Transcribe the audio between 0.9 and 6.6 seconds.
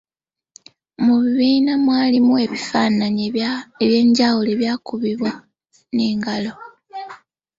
Mu bibiina mwalimu ebifaananyi eby’enjawulo ebyakubibwa n’engalo.